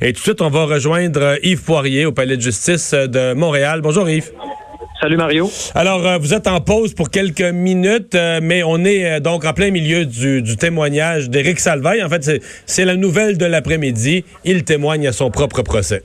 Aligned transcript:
Et 0.00 0.12
tout 0.12 0.20
de 0.20 0.22
suite, 0.22 0.42
on 0.42 0.48
va 0.48 0.64
rejoindre 0.64 1.20
euh, 1.20 1.36
Yves 1.42 1.62
Poirier 1.62 2.06
au 2.06 2.12
Palais 2.12 2.36
de 2.36 2.42
justice 2.42 2.92
euh, 2.94 3.06
de 3.06 3.34
Montréal. 3.34 3.80
Bonjour 3.80 4.08
Yves. 4.08 4.30
Salut 5.00 5.16
Mario. 5.16 5.50
Alors, 5.74 6.06
euh, 6.06 6.18
vous 6.18 6.34
êtes 6.34 6.46
en 6.46 6.60
pause 6.60 6.94
pour 6.94 7.10
quelques 7.10 7.40
minutes, 7.40 8.16
mais 8.42 8.62
on 8.62 8.84
est 8.84 9.20
donc 9.20 9.44
en 9.44 9.52
plein 9.52 9.70
milieu 9.70 10.04
du, 10.04 10.42
du 10.42 10.56
témoignage 10.56 11.30
d'Éric 11.30 11.60
Salvaille. 11.60 12.02
En 12.02 12.08
fait, 12.08 12.42
c'est 12.66 12.84
la 12.84 12.96
nouvelle 12.96 13.38
de 13.38 13.46
l'après-midi. 13.46 14.24
Il 14.44 14.64
témoigne 14.64 15.06
à 15.06 15.12
son 15.12 15.30
propre 15.30 15.62
procès. 15.62 16.02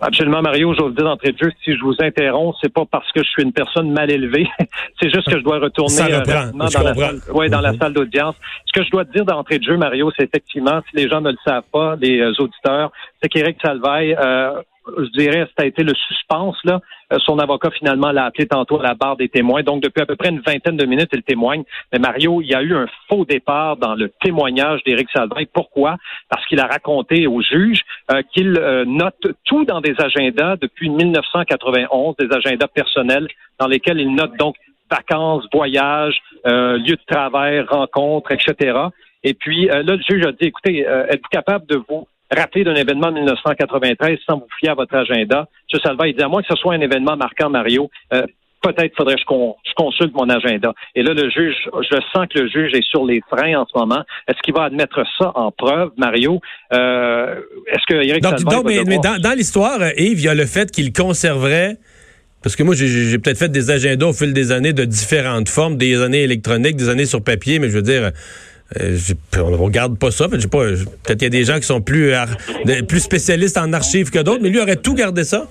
Absolument, 0.00 0.42
Mario. 0.42 0.74
Je 0.74 0.80
vous 0.82 0.88
le 0.88 0.94
dis 0.94 1.02
d'entrée 1.02 1.32
de 1.32 1.38
jeu, 1.38 1.50
si 1.64 1.74
je 1.74 1.80
vous 1.80 1.94
interromps, 2.00 2.56
c'est 2.60 2.72
pas 2.72 2.84
parce 2.90 3.10
que 3.12 3.22
je 3.22 3.28
suis 3.28 3.42
une 3.42 3.52
personne 3.52 3.90
mal 3.92 4.10
élevée. 4.10 4.46
c'est 5.00 5.10
juste 5.10 5.28
que 5.30 5.38
je 5.38 5.44
dois 5.44 5.58
retourner 5.58 6.12
euh, 6.12 6.18
rapidement 6.18 6.66
dans, 6.66 6.82
la 6.82 6.94
salle, 6.94 7.20
ouais, 7.32 7.48
dans 7.48 7.60
la 7.60 7.72
Mhm. 7.72 7.78
salle 7.78 7.92
d'audience. 7.92 8.34
Ce 8.66 8.72
que 8.72 8.84
je 8.84 8.90
dois 8.90 9.04
te 9.04 9.12
dire 9.12 9.24
d'entrée 9.24 9.58
de 9.58 9.64
jeu, 9.64 9.76
Mario, 9.76 10.10
c'est 10.16 10.24
effectivement, 10.24 10.80
si 10.90 10.96
les 10.96 11.08
gens 11.08 11.20
ne 11.20 11.30
le 11.30 11.38
savent 11.46 11.64
pas, 11.72 11.96
les 12.00 12.20
euh, 12.20 12.32
auditeurs, 12.38 12.92
c'est 13.22 13.28
qu'Éric 13.28 13.58
Salvaille, 13.64 14.16
euh, 14.18 14.60
je 14.98 15.18
dirais, 15.18 15.48
ça 15.56 15.64
a 15.64 15.66
été 15.66 15.82
le 15.82 15.94
suspense, 15.94 16.56
là. 16.64 16.80
Euh, 17.12 17.18
son 17.24 17.38
avocat, 17.38 17.70
finalement, 17.70 18.10
l'a 18.10 18.24
appelé 18.24 18.46
tantôt 18.46 18.80
à 18.80 18.82
la 18.82 18.94
barre 18.94 19.16
des 19.16 19.28
témoins. 19.28 19.62
Donc, 19.62 19.82
depuis 19.82 20.02
à 20.02 20.06
peu 20.06 20.16
près 20.16 20.30
une 20.30 20.40
vingtaine 20.40 20.76
de 20.76 20.84
minutes, 20.86 21.10
il 21.12 21.22
témoigne. 21.22 21.62
Mais 21.92 21.98
Mario, 21.98 22.40
il 22.42 22.48
y 22.48 22.54
a 22.54 22.62
eu 22.62 22.74
un 22.74 22.86
faux 23.08 23.24
départ 23.24 23.76
dans 23.76 23.94
le 23.94 24.08
témoignage 24.22 24.82
d'Éric 24.84 25.08
Salvaille. 25.14 25.46
Pourquoi? 25.46 25.96
Parce 26.28 26.44
qu'il 26.46 26.60
a 26.60 26.66
raconté 26.66 27.26
au 27.26 27.40
juge 27.42 27.82
euh, 28.10 28.22
qu'il 28.32 28.58
euh, 28.58 28.84
note 28.84 29.20
tout 29.44 29.64
dans 29.64 29.80
des 29.80 29.94
agendas 29.98 30.56
depuis 30.56 30.88
1991, 30.88 32.16
des 32.16 32.28
agendas 32.34 32.68
personnels 32.68 33.28
dans 33.58 33.68
lesquels 33.68 34.00
il 34.00 34.14
note 34.14 34.36
donc 34.36 34.56
vacances, 34.90 35.44
voyages, 35.52 36.20
euh, 36.46 36.78
lieux 36.78 36.96
de 36.96 37.14
travail, 37.14 37.60
rencontres, 37.60 38.32
etc. 38.32 38.78
Et 39.22 39.34
puis 39.34 39.68
euh, 39.70 39.82
là, 39.82 39.96
le 39.96 40.02
juge 40.08 40.24
a 40.24 40.32
dit, 40.32 40.46
écoutez, 40.46 40.86
euh, 40.86 41.06
êtes-vous 41.08 41.28
capable 41.30 41.66
de 41.66 41.82
vous 41.88 42.06
rappeler 42.34 42.64
d'un 42.64 42.74
événement 42.74 43.08
de 43.12 43.16
1993 43.18 44.18
sans 44.28 44.36
vous 44.38 44.46
fier 44.58 44.70
à 44.70 44.74
votre 44.74 44.94
agenda? 44.94 45.48
M. 45.72 45.80
Salva, 45.82 46.08
il 46.08 46.16
dit, 46.16 46.22
à 46.22 46.28
moins 46.28 46.42
que 46.42 46.48
ce 46.48 46.56
soit 46.56 46.74
un 46.74 46.80
événement 46.80 47.16
marquant, 47.16 47.50
Mario, 47.50 47.90
euh, 48.12 48.22
peut-être 48.62 48.96
faudrait 48.96 49.14
que 49.14 49.20
je, 49.20 49.26
con- 49.26 49.54
je 49.64 49.72
consulte 49.76 50.12
mon 50.14 50.28
agenda. 50.28 50.72
Et 50.94 51.02
là, 51.02 51.12
le 51.14 51.30
juge, 51.30 51.54
je 51.90 51.96
sens 52.12 52.26
que 52.32 52.40
le 52.40 52.48
juge 52.48 52.72
est 52.74 52.82
sur 52.88 53.04
les 53.04 53.20
freins 53.30 53.60
en 53.60 53.66
ce 53.66 53.78
moment. 53.78 54.02
Est-ce 54.28 54.38
qu'il 54.42 54.54
va 54.54 54.64
admettre 54.64 55.04
ça 55.18 55.30
en 55.36 55.52
preuve, 55.52 55.90
Mario? 55.96 56.40
Euh, 56.72 57.36
Est-ce 57.68 57.86
que 57.86 58.02
Éric 58.02 58.22
Donc, 58.22 58.38
donc, 58.44 58.64
mais, 58.66 58.82
mais 58.86 58.98
dans, 58.98 59.18
dans 59.20 59.36
l'histoire, 59.36 59.80
euh, 59.80 59.90
Yves, 59.96 60.18
il 60.20 60.24
y 60.24 60.28
a 60.28 60.34
le 60.34 60.46
fait 60.46 60.70
qu'il 60.70 60.92
conserverait. 60.92 61.76
Parce 62.42 62.54
que 62.54 62.62
moi, 62.62 62.74
j'ai 62.76 63.18
peut-être 63.18 63.38
fait 63.38 63.48
des 63.48 63.70
agendas 63.72 64.06
au 64.06 64.12
fil 64.12 64.32
des 64.32 64.52
années 64.52 64.72
de 64.72 64.84
différentes 64.84 65.48
formes, 65.48 65.76
des 65.76 66.00
années 66.00 66.22
électroniques, 66.22 66.76
des 66.76 66.88
années 66.88 67.06
sur 67.06 67.22
papier, 67.24 67.58
mais 67.58 67.68
je 67.68 67.74
veux 67.74 67.82
dire, 67.82 68.12
euh, 68.80 68.98
on 69.38 69.50
ne 69.50 69.56
regarde 69.56 69.96
pas 69.98 70.10
ça. 70.10 70.28
Peut-être 70.28 70.48
qu'il 71.06 71.22
y 71.22 71.26
a 71.26 71.28
des 71.28 71.44
gens 71.44 71.56
qui 71.56 71.66
sont 71.66 71.80
plus, 71.80 72.12
ar- 72.12 72.36
plus 72.88 73.00
spécialistes 73.00 73.56
en 73.58 73.72
archives 73.72 74.10
que 74.10 74.18
d'autres, 74.18 74.40
mais 74.42 74.48
lui 74.50 74.60
aurait 74.60 74.76
tout 74.76 74.94
gardé 74.94 75.24
ça. 75.24 75.46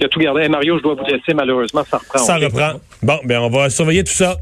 Il 0.00 0.06
a 0.06 0.08
tout 0.08 0.18
gardé. 0.20 0.42
Hey, 0.42 0.48
Mario, 0.48 0.78
je 0.78 0.82
dois 0.82 0.94
vous 0.94 1.04
laisser, 1.04 1.34
malheureusement, 1.34 1.84
ça 1.90 1.98
reprend. 1.98 2.18
Ça 2.18 2.36
reprend. 2.36 2.80
Bon, 3.02 3.18
ben 3.24 3.38
on 3.40 3.50
va 3.50 3.68
surveiller 3.68 4.02
tout 4.04 4.12
ça. 4.14 4.36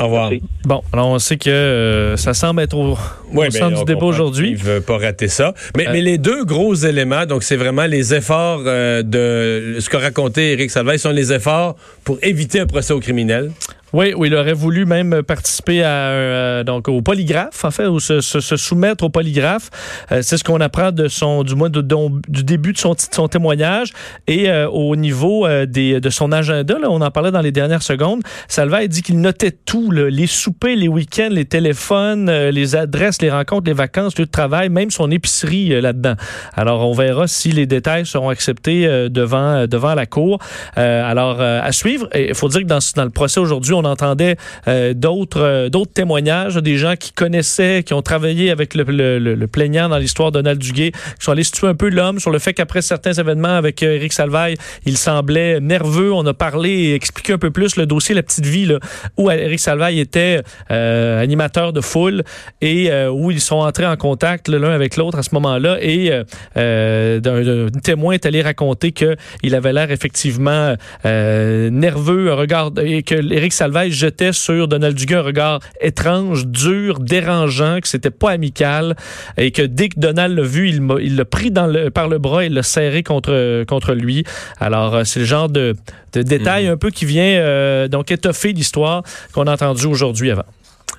Au 0.00 0.04
revoir. 0.04 0.30
Merci. 0.30 0.44
Bon, 0.64 0.82
alors 0.92 1.08
on 1.08 1.18
sait 1.18 1.36
que 1.38 1.50
euh, 1.50 2.16
ça 2.16 2.32
semble 2.32 2.62
être 2.62 2.76
au, 2.76 2.96
Ouais, 3.32 3.48
ben, 3.48 3.50
centre 3.50 3.78
du 3.78 3.84
débat 3.84 4.06
aujourd'hui. 4.06 4.48
qu'il 4.54 4.58
veut 4.64 4.80
pas 4.80 4.96
rater 4.98 5.26
ça. 5.26 5.54
Mais, 5.76 5.88
Euh, 5.88 5.90
mais 5.92 6.02
les 6.02 6.18
deux 6.18 6.44
gros 6.44 6.72
éléments, 6.74 7.26
donc 7.26 7.42
c'est 7.42 7.56
vraiment 7.56 7.86
les 7.86 8.14
efforts 8.14 8.62
euh, 8.66 9.02
de 9.02 9.80
ce 9.80 9.90
qu'a 9.90 9.98
raconté 9.98 10.52
Éric 10.52 10.70
Salvaille, 10.70 11.00
sont 11.00 11.10
les 11.10 11.32
efforts 11.32 11.74
pour 12.04 12.18
éviter 12.22 12.60
un 12.60 12.66
procès 12.66 12.92
au 12.92 13.00
criminel. 13.00 13.50
Oui, 13.94 14.12
oui, 14.14 14.28
il 14.28 14.34
aurait 14.34 14.52
voulu 14.52 14.84
même 14.84 15.22
participer 15.22 15.82
à 15.82 15.88
euh, 16.10 16.62
donc 16.64 16.88
au 16.88 17.00
polygraphe, 17.00 17.64
en 17.64 17.70
fait, 17.70 17.86
ou 17.86 18.00
se, 18.00 18.20
se- 18.20 18.40
se 18.40 18.56
soumettre 18.56 19.02
au 19.04 19.08
polygraphe. 19.08 19.70
Euh, 20.12 20.20
c'est 20.20 20.36
ce 20.36 20.44
qu'on 20.44 20.60
apprend 20.60 20.92
de 20.92 21.08
son, 21.08 21.42
du 21.42 21.54
moins 21.54 21.70
de- 21.70 21.80
du 22.28 22.44
début 22.44 22.74
de 22.74 22.78
son, 22.78 22.92
de 22.92 22.98
son 23.10 23.28
témoignage 23.28 23.92
et 24.26 24.50
euh, 24.50 24.68
au 24.68 24.94
niveau 24.94 25.46
euh, 25.46 25.64
des, 25.64 26.00
de 26.00 26.10
son 26.10 26.32
agenda. 26.32 26.78
Là, 26.78 26.88
on 26.90 27.00
en 27.00 27.10
parlait 27.10 27.30
dans 27.30 27.40
les 27.40 27.50
dernières 27.50 27.82
secondes. 27.82 28.20
Salvaire 28.46 28.86
dit 28.88 29.00
qu'il 29.02 29.20
notait 29.22 29.52
tout, 29.52 29.90
là, 29.90 30.10
les 30.10 30.26
soupers, 30.26 30.76
les 30.76 30.88
week-ends, 30.88 31.28
les 31.30 31.46
téléphones, 31.46 32.28
euh, 32.28 32.50
les 32.50 32.76
adresses, 32.76 33.22
les 33.22 33.30
rencontres, 33.30 33.68
les 33.68 33.72
vacances, 33.72 34.14
de 34.16 34.24
travail, 34.24 34.68
même 34.68 34.90
son 34.90 35.10
épicerie 35.10 35.72
euh, 35.72 35.80
là-dedans. 35.80 36.14
Alors, 36.54 36.86
on 36.86 36.92
verra 36.92 37.26
si 37.26 37.52
les 37.52 37.64
détails 37.64 38.04
seront 38.04 38.28
acceptés 38.28 38.86
devant, 39.08 39.66
devant 39.66 39.94
la 39.94 40.04
cour. 40.04 40.38
Alors, 40.76 41.40
à 41.40 41.72
suivre. 41.72 42.06
Il 42.14 42.34
faut 42.34 42.48
dire 42.48 42.60
que 42.60 42.66
dans, 42.66 42.78
dans 42.96 43.04
le 43.04 43.10
procès 43.10 43.40
aujourd'hui, 43.40 43.74
on 43.78 43.84
entendait 43.84 44.36
euh, 44.66 44.94
d'autres 44.94 45.40
euh, 45.40 45.68
d'autres 45.68 45.92
témoignages, 45.92 46.56
des 46.56 46.76
gens 46.76 46.94
qui 46.96 47.12
connaissaient, 47.12 47.82
qui 47.84 47.94
ont 47.94 48.02
travaillé 48.02 48.50
avec 48.50 48.74
le, 48.74 49.46
plaignant 49.46 49.88
dans 49.88 49.98
l'histoire 49.98 50.30
de 50.30 50.38
Donald 50.38 50.60
Duguay, 50.60 50.92
qui 50.92 51.24
sont 51.24 51.32
allés 51.32 51.44
situer 51.44 51.68
un 51.68 51.74
peu 51.74 51.88
l'homme 51.88 52.20
sur 52.20 52.30
le 52.30 52.38
fait 52.38 52.54
qu'après 52.54 52.82
certains 52.82 53.12
événements 53.12 53.56
avec 53.56 53.82
euh, 53.82 53.96
Éric 53.96 54.12
Salvaille, 54.12 54.56
il 54.84 54.96
semblait 54.96 55.60
nerveux. 55.60 56.12
On 56.12 56.26
a 56.26 56.34
parlé 56.34 56.70
et 56.70 56.94
expliqué 56.94 57.32
un 57.32 57.38
peu 57.38 57.50
plus 57.50 57.76
le 57.76 57.86
dossier 57.86 58.14
La 58.14 58.22
Petite 58.22 58.46
Vie, 58.46 58.66
là, 58.66 58.78
où 59.16 59.30
Éric 59.30 59.60
Salvaille 59.60 60.00
était 60.00 60.42
euh, 60.70 61.22
animateur 61.22 61.72
de 61.72 61.80
foule 61.80 62.22
et 62.60 62.90
euh, 62.90 63.10
où 63.10 63.30
ils 63.30 63.40
sont 63.40 63.56
entrés 63.56 63.86
en 63.86 63.96
contact 63.96 64.48
l'un 64.48 64.70
avec 64.70 64.96
l'autre 64.96 65.18
à 65.18 65.22
ce 65.22 65.34
moment-là. 65.34 65.78
Et 65.80 66.10
euh, 66.12 66.24
euh, 66.56 67.20
d'un 67.20 67.68
témoin 67.80 68.14
est 68.14 68.26
allé 68.26 68.42
raconter 68.42 68.92
qu'il 68.92 69.54
avait 69.54 69.72
l'air 69.72 69.90
effectivement 69.90 70.74
euh, 71.04 71.70
nerveux, 71.70 72.30
un 72.30 72.34
regard, 72.34 72.70
et 72.82 73.02
que 73.02 73.14
Éric 73.14 73.52
Salvaille 73.52 73.67
jetait 73.88 74.32
sur 74.32 74.68
Donald 74.68 74.96
Duguay 74.96 75.16
un 75.16 75.22
regard 75.22 75.60
étrange, 75.80 76.46
dur, 76.46 76.98
dérangeant, 76.98 77.80
que 77.80 77.88
c'était 77.88 78.10
pas 78.10 78.32
amical, 78.32 78.96
et 79.36 79.50
que 79.50 79.62
dès 79.62 79.88
que 79.88 79.98
Donald 79.98 80.36
l'a 80.36 80.44
vu, 80.44 80.68
il 80.68 80.82
il 81.00 81.16
l'a 81.16 81.24
pris 81.24 81.50
dans 81.50 81.66
le, 81.66 81.90
par 81.90 82.08
le 82.08 82.18
bras 82.18 82.44
et 82.44 82.48
l'a 82.48 82.62
serré 82.62 83.02
contre, 83.02 83.64
contre 83.64 83.94
lui. 83.94 84.24
Alors, 84.60 84.94
euh, 84.94 85.04
c'est 85.04 85.20
le 85.20 85.26
genre 85.26 85.48
de, 85.48 85.74
de 86.12 86.22
détail 86.22 86.66
un 86.66 86.76
peu 86.76 86.90
qui 86.90 87.04
vient 87.04 87.22
euh, 87.24 87.88
donc 87.88 88.10
étoffer 88.10 88.52
l'histoire 88.52 89.02
qu'on 89.32 89.46
a 89.46 89.52
entendu 89.52 89.86
aujourd'hui 89.86 90.30
avant. 90.30 90.44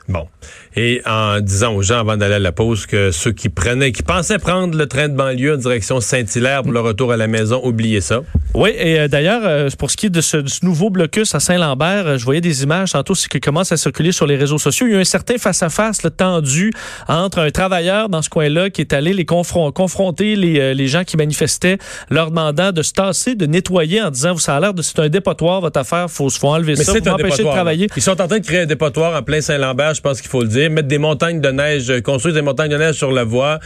Bon. 0.08 0.28
Et 0.76 1.02
en 1.06 1.40
disant 1.40 1.76
aux 1.76 1.84
gens 1.84 2.00
avant 2.00 2.18
d'aller 2.18 2.36
à 2.36 2.40
la 2.40 2.52
pause 2.52 2.88
que 2.88 3.12
ceux 3.12 3.32
qui 3.32 3.50
prenaient, 3.50 3.92
qui 3.92 4.02
pensaient 4.02 4.40
prendre 4.40 4.76
le 4.76 4.88
train 4.88 5.08
de 5.08 5.16
banlieue 5.16 5.54
en 5.54 5.58
direction 5.58 6.02
Saint-Hilaire 6.02 6.64
pour 6.64 6.72
le 6.72 6.80
retour 6.80 7.12
à 7.12 7.18
la 7.18 7.28
maison, 7.28 7.62
oubliez 7.64 8.02
ça. 8.02 8.22
Oui, 8.56 8.72
et 8.76 9.00
euh, 9.00 9.08
d'ailleurs, 9.08 9.42
euh, 9.46 9.70
pour 9.78 9.92
ce 9.92 9.98
qui 9.98 10.08
est 10.08 10.10
de 10.10 10.22
ce, 10.22 10.38
de 10.38 10.50
ce 10.50 10.66
nouveau 10.66 10.90
blocus 10.90 11.36
à 11.36 11.40
Saint-Lambert, 11.40 12.08
euh, 12.08 12.18
je 12.18 12.26
voyais 12.26 12.42
des 12.42 12.64
images 12.64 12.94
tantôt 12.94 13.14
qui 13.14 13.40
commencent 13.40 13.72
à 13.72 13.78
circuler 13.78 14.12
sur 14.12 14.26
les 14.26 14.36
réseaux 14.36 14.58
sociaux. 14.58 14.88
Il 14.88 14.92
y 14.94 14.96
a 14.96 14.98
eu 14.98 15.02
un 15.02 15.06
certain 15.06 15.38
face-à-face 15.38 16.00
tendu 16.18 16.72
entre 17.08 17.40
un 17.40 17.52
travailleur 17.52 18.10
dans 18.10 18.24
ce 18.24 18.30
coin-là 18.30 18.72
qui 18.72 18.82
est 18.82 18.94
allé 18.94 19.14
les 19.14 19.24
confron- 19.24 19.72
confronter 19.72 20.36
les, 20.36 20.74
les 20.74 20.88
gens 20.88 21.04
qui 21.04 21.16
manifestaient, 21.16 21.78
leur 22.10 22.32
demandant 22.32 22.72
de 22.72 22.82
se 22.82 22.94
tasser, 22.94 23.36
de 23.36 23.46
nettoyer 23.46 24.02
en 24.02 24.10
disant, 24.10 24.34
vous 24.34 24.40
ça 24.40 24.56
a 24.56 24.60
l'air 24.60 24.74
de 24.74 24.82
c'est 24.82 24.98
un 25.00 25.10
dépotoir 25.10 25.62
votre 25.62 25.80
affaire, 25.80 26.10
faut, 26.10 26.30
faut 26.30 26.48
enlever 26.48 26.74
Mais 26.76 26.84
ça, 26.84 26.94
un 26.94 27.12
m'empêcher 27.12 27.44
de 27.44 27.50
travailler. 27.50 27.88
Ils 27.96 28.02
sont 28.02 28.20
en 28.20 28.28
train 28.28 28.40
de 28.40 28.46
créer 28.46 28.62
un 28.62 28.66
dépotoir 28.66 29.16
en 29.16 29.22
plein 29.22 29.42
Saint-Lambert, 29.42 29.94
je 29.94 30.02
pense 30.02 30.22
qu'il 30.22 30.30
faut 30.30 30.42
le 30.42 30.48
dire. 30.48 30.72
Mettre 30.72 30.88
des 30.88 30.98
montagnes 30.98 31.40
de 31.42 31.50
neige, 31.50 31.94
construire 32.02 32.34
des 32.34 32.42
montagnes 32.42 32.72
de 32.72 32.78
neige 32.78 32.96
sur 32.96 33.12
la 33.12 33.24
voie, 33.24 33.60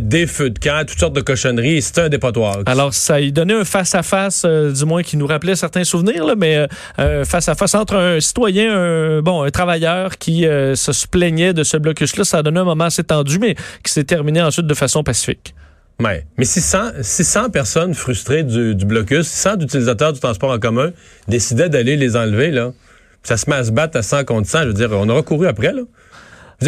des 0.00 0.26
feux 0.26 0.50
de 0.50 0.58
camp, 0.58 0.86
toutes 0.86 0.98
sortes 1.00 1.16
de 1.16 1.20
cochonneries. 1.20 1.82
C'est 1.82 1.98
un 1.98 2.08
dépotoir. 2.08 2.58
Alors, 2.66 2.94
ça 2.94 3.20
y 3.20 3.30
donnait 3.32 3.54
un 3.54 3.64
face-à-face, 3.64 4.21
euh, 4.44 4.72
du 4.72 4.84
moins 4.84 5.02
qui 5.02 5.16
nous 5.16 5.26
rappelait 5.26 5.56
certains 5.56 5.84
souvenirs, 5.84 6.34
mais 6.36 6.56
euh, 6.56 6.66
un 6.98 7.24
face-à-face 7.24 7.74
entre 7.74 7.96
un 7.96 8.20
citoyen, 8.20 8.72
un, 8.72 9.22
bon, 9.22 9.48
travailleur 9.50 10.18
qui 10.18 10.46
euh, 10.46 10.74
se 10.74 11.06
plaignait 11.06 11.52
de 11.52 11.64
ce 11.64 11.76
blocus-là. 11.76 12.24
Ça 12.24 12.38
a 12.38 12.42
donné 12.42 12.60
un 12.60 12.64
moment 12.64 12.84
assez 12.84 13.04
tendu, 13.04 13.38
mais 13.38 13.54
qui 13.84 13.92
s'est 13.92 14.04
terminé 14.04 14.42
ensuite 14.42 14.66
de 14.66 14.74
façon 14.74 15.02
pacifique. 15.02 15.54
Mais 16.36 16.44
600, 16.44 16.78
600 17.00 17.50
personnes 17.50 17.94
frustrées 17.94 18.42
du, 18.42 18.74
du 18.74 18.84
blocus, 18.84 19.26
600 19.28 19.60
utilisateurs 19.60 20.12
du 20.12 20.20
transport 20.20 20.50
en 20.50 20.58
commun 20.58 20.90
décidaient 21.28 21.68
d'aller 21.68 21.96
les 21.96 22.16
enlever, 22.16 22.50
là. 22.50 22.72
Ça 23.22 23.36
se 23.36 23.48
met 23.48 23.54
à 23.54 23.62
se 23.62 23.70
battre 23.70 23.96
à 23.96 24.02
100 24.02 24.24
contre 24.24 24.48
100. 24.48 24.62
Je 24.62 24.66
veux 24.68 24.72
dire, 24.74 24.90
on 24.92 25.08
aura 25.08 25.22
couru 25.22 25.46
après, 25.46 25.72
là. 25.72 25.82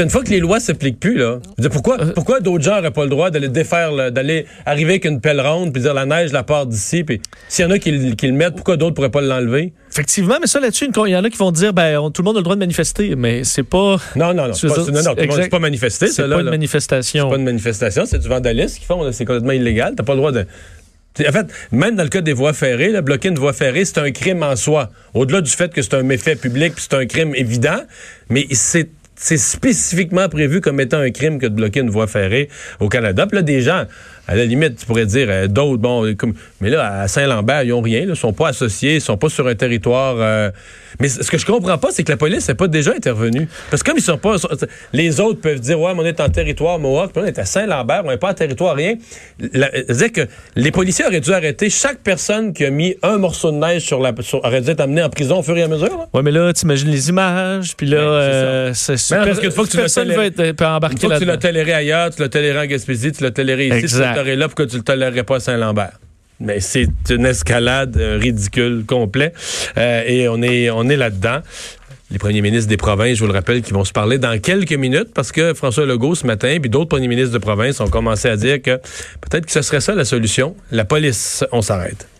Une 0.03 0.11
fois 0.11 0.23
que 0.25 0.31
les 0.31 0.41
lois 0.41 0.61
s'appliquent 0.61 0.99
plus, 1.01 1.17
là, 1.17 1.39
veux 1.57 1.63
dire, 1.63 1.71
pourquoi, 1.71 1.99
pourquoi 2.15 2.41
d'autres 2.41 2.65
gens 2.65 2.77
n'auraient 2.77 2.91
pas 2.91 3.05
le 3.05 3.11
droit 3.11 3.31
d'aller 3.31 3.49
défaire, 3.49 3.93
le- 3.93 4.11
d'aller 4.11 4.47
arriver 4.67 4.93
avec 4.93 5.05
une 5.05 5.21
pelle 5.21 5.41
ronde, 5.41 5.73
puis 5.73 5.83
dire 5.83 5.95
la 5.95 6.05
neige, 6.07 6.33
la 6.33 6.43
part 6.43 6.67
d'ici, 6.67 7.05
puis 7.05 7.21
s'il 7.49 7.65
y 7.65 7.69
en 7.69 7.71
a 7.71 7.79
qui, 7.79 7.91
le- 7.93 8.15
qui 8.15 8.27
le 8.27 8.33
mettent, 8.33 8.55
pourquoi 8.55 8.77
d'autres 8.77 8.95
pourraient 8.95 9.11
pas 9.11 9.21
l'enlever? 9.21 9.73
Effectivement, 9.91 10.37
mais 10.41 10.47
ça 10.47 10.59
là-dessus, 10.61 10.89
il 11.07 11.11
y 11.11 11.17
en 11.17 11.23
a 11.25 11.31
qui 11.31 11.37
vont 11.39 11.53
dire, 11.53 11.73
ben, 11.73 12.11
tout 12.13 12.23
le 12.23 12.25
monde 12.27 12.37
a 12.37 12.41
le 12.41 12.45
droit 12.45 12.57
de 12.57 12.61
manifester, 12.61 13.15
mais 13.17 13.45
c'est 13.45 13.63
pas. 13.63 13.97
Non, 14.17 14.35
non, 14.35 14.49
non. 14.49 14.53
C'est 14.55 14.67
pas, 14.69 14.77
non, 14.79 15.03
non, 15.03 15.15
c'est 15.43 15.49
pas 15.49 15.59
manifester, 15.61 16.07
C'est 16.09 16.23
pas 16.29 16.41
une 16.41 16.51
manifestation. 16.51 17.25
C'est 17.27 17.31
pas 17.31 17.39
une 17.39 17.45
manifestation, 17.45 18.05
c'est 18.07 18.19
du 18.19 18.29
vandalisme 18.29 18.77
qu'ils 18.79 18.87
font. 18.87 19.13
C'est 19.13 19.25
complètement 19.25 19.53
illégal. 19.53 19.95
T'as 19.97 20.03
pas 20.03 20.13
le 20.15 20.19
droit 20.19 20.33
de. 20.33 20.47
En 21.21 21.31
fait, 21.31 21.47
même 21.71 21.95
dans 21.95 22.03
le 22.03 22.09
cas 22.09 22.23
des 22.23 22.33
voies 22.33 22.53
ferrées, 22.53 22.89
là, 22.91 23.01
bloquer 23.01 23.29
une 23.29 23.39
voie 23.39 23.53
ferrée, 23.53 23.85
c'est 23.85 23.99
un 23.99 24.11
crime 24.11 24.43
en 24.43 24.57
soi. 24.57 24.91
Au-delà 25.15 25.41
du 25.43 25.51
fait 25.51 25.73
que 25.73 25.81
c'est 25.81 25.95
un 25.95 26.03
méfait 26.03 26.35
public, 26.35 26.75
puis 26.75 26.85
c'est 26.91 26.97
un 26.97 27.07
crime 27.07 27.37
évident, 27.37 27.79
mais 28.29 28.47
c'est 28.51 28.89
c'est 29.25 29.39
spécifiquement 29.39 30.29
prévu 30.29 30.61
comme 30.61 30.81
étant 30.81 30.99
un 30.99 31.11
crime 31.11 31.39
que 31.39 31.47
de 31.47 31.55
bloquer 31.55 31.81
une 31.81 31.89
voie 31.89 32.07
ferrée 32.07 32.51
au 32.79 32.91
Canada. 32.91 33.27
Puis 33.27 33.37
là, 33.37 33.43
des 33.43 33.63
gens, 33.63 33.85
à 34.27 34.35
la 34.35 34.45
limite, 34.45 34.77
tu 34.77 34.87
pourrais 34.87 35.07
dire 35.07 35.27
euh, 35.29 35.47
d'autres, 35.47 35.83
bon, 35.83 36.15
comme, 36.17 36.35
mais 36.61 36.71
là, 36.71 37.01
à 37.03 37.09
Saint-Lambert, 37.09 37.63
ils 37.65 37.71
n'ont 37.71 37.83
rien, 37.83 38.01
ils 38.09 38.17
sont 38.17 38.33
pas 38.33 38.49
associés, 38.49 38.97
ils 38.97 39.01
sont 39.01 39.17
pas 39.17 39.29
sur 39.29 39.47
un 39.47 39.55
territoire. 39.55 40.17
Euh, 40.19 40.51
mais 41.01 41.09
ce 41.09 41.31
que 41.31 41.39
je 41.39 41.47
comprends 41.47 41.79
pas, 41.79 41.89
c'est 41.91 42.05
que 42.05 42.13
la 42.13 42.17
police 42.17 42.49
n'est 42.49 42.55
pas 42.55 42.69
déjà 42.69 42.93
intervenue. 42.93 43.49
Parce 43.71 43.83
que 43.83 43.91
comme 43.91 43.99
ils 43.99 44.03
sont 44.03 44.19
pas. 44.19 44.37
Les 44.93 45.21
autres 45.21 45.41
peuvent 45.41 45.61
dire, 45.61 45.81
ouais, 45.81 45.93
mais 45.95 46.01
on 46.03 46.07
est 46.07 46.21
en 46.21 46.29
territoire 46.29 46.79
Mohawk, 46.79 47.13
puis 47.13 47.23
on 47.23 47.27
est 47.27 47.39
à 47.39 47.45
Saint-Lambert, 47.45 48.03
on 48.05 48.11
n'est 48.11 48.17
pas 48.17 48.31
en 48.31 48.35
territoire 48.35 48.77
rien. 48.77 48.95
C'est-à-dire 49.41 50.13
que 50.13 50.21
les 50.57 50.71
policiers 50.71 51.05
auraient 51.05 51.21
dû 51.21 51.33
arrêter 51.33 51.69
chaque 51.69 51.99
personne 51.99 52.53
qui 52.53 52.65
a 52.65 52.71
mis 52.71 52.97
un 53.03 53.19
morceau 53.19 53.51
de 53.51 53.57
neige 53.57 53.83
sur 53.83 54.01
la. 54.01 54.13
aurait 54.35 54.61
dû 54.61 54.71
être 54.71 54.81
amené 54.81 55.03
en 55.03 55.11
prison 55.11 55.41
au 55.41 55.43
fur 55.43 55.57
et 55.57 55.63
à 55.63 55.69
mesure. 55.69 56.09
Oui, 56.15 56.23
mais 56.23 56.31
là, 56.31 56.53
tu 56.53 56.65
imagines 56.65 56.91
les 56.91 57.09
images, 57.09 57.77
puis 57.77 57.87
là, 57.87 57.99
euh, 57.99 58.71
c'est 58.75 58.97
super. 58.97 59.25
Parce 59.25 59.41
que. 59.41 59.47
Une 59.47 59.51
fois 59.51 59.67
que 59.67 61.19
tu 61.19 61.25
l'as 61.25 61.37
toléré 61.37 61.73
ailleurs, 61.73 62.11
tu 62.11 62.23
l'as 62.23 62.29
toléré 62.29 62.59
en 62.59 62.67
Gaspésie, 62.67 63.13
tu 63.13 63.23
l'as 63.23 63.31
toléré 63.31 63.69
ici, 63.69 63.87
tu 63.87 64.03
tu 64.67 64.77
le 64.77 64.83
tolérerais 64.83 65.25
pas 65.25 65.41
Saint-Lambert? 65.41 65.99
Mais 66.41 66.61
c'est 66.61 66.89
une 67.11 67.27
escalade 67.27 67.97
euh, 67.97 68.19
ridicule, 68.21 68.85
complet. 68.87 69.33
Euh, 69.79 70.03
et 70.07 70.29
on 70.29 70.43
est, 70.43 70.69
on 70.71 70.89
est 70.89 70.97
là-dedans. 70.97 71.41
Les 72.11 72.19
premiers 72.19 72.43
ministres 72.43 72.69
des 72.69 72.77
provinces, 72.77 73.17
je 73.17 73.25
vous 73.25 73.31
le 73.31 73.33
rappelle, 73.33 73.63
qui 73.63 73.73
vont 73.73 73.85
se 73.85 73.93
parler 73.93 74.19
dans 74.19 74.39
quelques 74.39 74.73
minutes 74.75 75.13
parce 75.15 75.33
que 75.33 75.55
François 75.55 75.87
Legault, 75.87 76.15
ce 76.15 76.27
matin, 76.27 76.59
puis 76.61 76.71
d'autres 76.71 76.89
premiers 76.89 77.09
ministres 77.09 77.33
de 77.33 77.39
province 77.39 77.81
ont 77.81 77.89
commencé 77.89 78.29
à 78.29 78.37
dire 78.37 78.61
que 78.61 78.77
peut-être 79.21 79.47
que 79.47 79.53
ce 79.53 79.63
serait 79.63 79.81
ça 79.81 79.95
la 79.95 80.05
solution. 80.05 80.55
La 80.71 80.85
police, 80.85 81.45
on 81.51 81.63
s'arrête. 81.63 82.07